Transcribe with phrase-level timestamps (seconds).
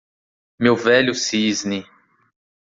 [0.59, 1.85] Meu velho cisne